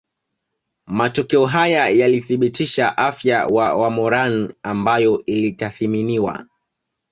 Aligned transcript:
Matokeo 0.87 1.45
haya 1.45 1.89
yalithibitisha 1.89 2.97
afya 2.97 3.47
wa 3.47 3.75
wamoran 3.75 4.53
ambayo 4.63 5.25
ilitathminiwa 5.25 6.45